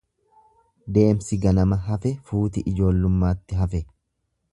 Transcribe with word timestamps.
Deemsi 0.95 1.37
ganama 1.43 1.77
hafe, 1.89 2.13
fuuti 2.31 2.65
ijoollummaatti 2.73 3.59
hafe. 3.61 3.83